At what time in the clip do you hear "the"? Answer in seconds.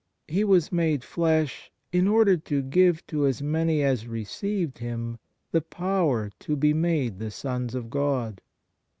5.51-5.61, 7.19-7.29